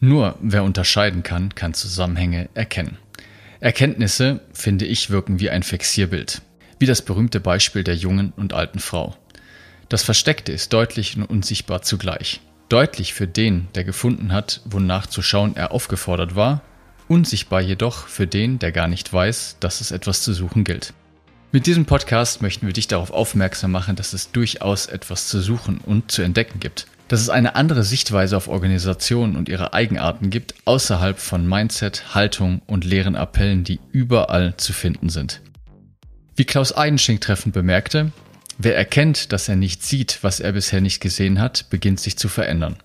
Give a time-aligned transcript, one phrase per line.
[0.00, 2.98] Nur wer unterscheiden kann, kann Zusammenhänge erkennen.
[3.58, 6.42] Erkenntnisse, finde ich, wirken wie ein Fixierbild.
[6.78, 9.16] Wie das berühmte Beispiel der jungen und alten Frau.
[9.88, 12.40] Das Versteckte ist deutlich und unsichtbar zugleich.
[12.68, 16.62] Deutlich für den, der gefunden hat, wonach zu schauen er aufgefordert war,
[17.08, 20.92] unsichtbar jedoch für den, der gar nicht weiß, dass es etwas zu suchen gilt.
[21.50, 25.78] Mit diesem Podcast möchten wir dich darauf aufmerksam machen, dass es durchaus etwas zu suchen
[25.78, 30.54] und zu entdecken gibt dass es eine andere Sichtweise auf Organisationen und ihre Eigenarten gibt,
[30.66, 35.40] außerhalb von Mindset, Haltung und leeren Appellen, die überall zu finden sind.
[36.36, 38.12] Wie Klaus Eidenschink treffend bemerkte,
[38.58, 42.28] wer erkennt, dass er nicht sieht, was er bisher nicht gesehen hat, beginnt sich zu
[42.28, 42.76] verändern.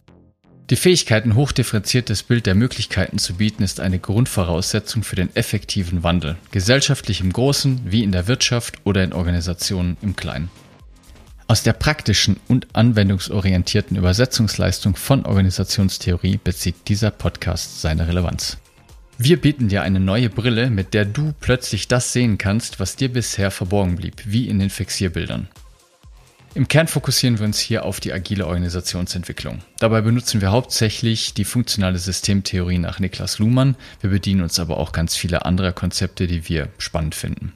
[0.70, 6.04] Die Fähigkeit, ein hochdifferenziertes Bild der Möglichkeiten zu bieten, ist eine Grundvoraussetzung für den effektiven
[6.04, 10.50] Wandel, gesellschaftlich im Großen wie in der Wirtschaft oder in Organisationen im Kleinen.
[11.48, 18.58] Aus der praktischen und anwendungsorientierten Übersetzungsleistung von Organisationstheorie bezieht dieser Podcast seine Relevanz.
[19.18, 23.12] Wir bieten dir eine neue Brille, mit der du plötzlich das sehen kannst, was dir
[23.12, 25.48] bisher verborgen blieb, wie in den Fixierbildern.
[26.56, 29.60] Im Kern fokussieren wir uns hier auf die agile Organisationsentwicklung.
[29.80, 33.76] Dabei benutzen wir hauptsächlich die funktionale Systemtheorie nach Niklas Luhmann.
[34.02, 37.54] Wir bedienen uns aber auch ganz viele andere Konzepte, die wir spannend finden.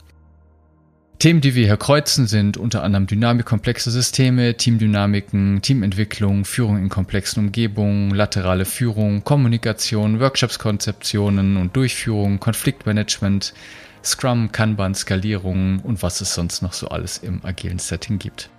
[1.20, 6.90] Themen, die wir hier kreuzen, sind unter anderem Dynamik komplexer Systeme, Teamdynamiken, Teamentwicklung, Führung in
[6.90, 13.56] komplexen Umgebungen, laterale Führung, Kommunikation, Workshopskonzeptionen und Durchführung, Konfliktmanagement,
[14.04, 18.52] Scrum, Kanban, Skalierung und was es sonst noch so alles im agilen Setting gibt.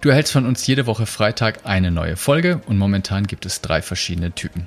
[0.00, 3.80] Du erhältst von uns jede Woche Freitag eine neue Folge und momentan gibt es drei
[3.80, 4.66] verschiedene Typen.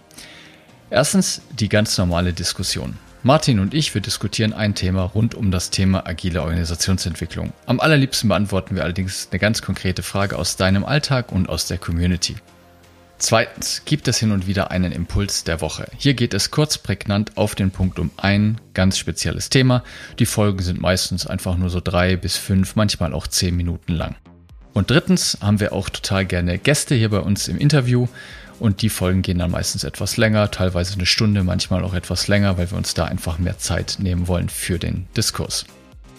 [0.89, 2.97] Erstens die ganz normale Diskussion.
[3.21, 7.51] Martin und ich, wir diskutieren ein Thema rund um das Thema agile Organisationsentwicklung.
[7.65, 11.79] Am allerliebsten beantworten wir allerdings eine ganz konkrete Frage aus deinem Alltag und aus der
[11.79, 12.37] Community.
[13.17, 15.87] Zweitens gibt es hin und wieder einen Impuls der Woche.
[15.97, 19.83] Hier geht es kurz prägnant auf den Punkt um ein ganz spezielles Thema.
[20.19, 24.15] Die Folgen sind meistens einfach nur so drei bis fünf, manchmal auch zehn Minuten lang.
[24.73, 28.07] Und drittens haben wir auch total gerne Gäste hier bei uns im Interview.
[28.59, 32.57] Und die Folgen gehen dann meistens etwas länger, teilweise eine Stunde, manchmal auch etwas länger,
[32.57, 35.63] weil wir uns da einfach mehr Zeit nehmen wollen für den Diskurs.